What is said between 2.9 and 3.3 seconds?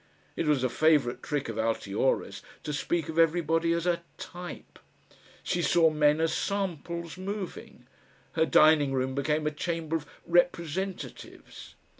of